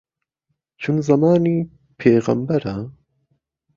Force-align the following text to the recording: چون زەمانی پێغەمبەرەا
چون 0.81 0.95
زەمانی 1.07 1.57
پێغەمبەرەا 1.99 2.77